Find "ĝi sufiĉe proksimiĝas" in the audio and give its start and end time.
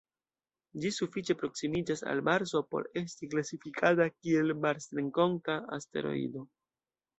0.85-2.01